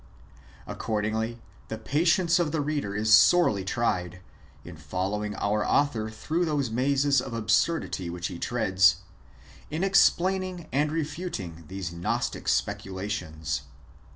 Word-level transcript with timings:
Accordingly, 0.65 1.39
the 1.67 1.77
patience 1.77 2.39
of 2.39 2.51
the 2.51 2.59
reader 2.61 2.95
is 2.95 3.13
sorely 3.15 3.63
tried, 3.63 4.19
in 4.65 4.75
following 4.75 5.35
our 5.35 5.63
author 5.63 6.09
through 6.09 6.43
those 6.43 6.71
mazes 6.71 7.21
of 7.21 7.35
absurdity 7.35 8.09
which 8.09 8.25
he 8.25 8.39
treads, 8.39 9.01
in 9.69 9.83
explaining 9.83 10.67
and 10.71 10.91
refuting 10.91 11.65
these 11.67 11.93
Gnostic 11.93 12.47
specula 12.47 13.07
tions. 13.09 13.61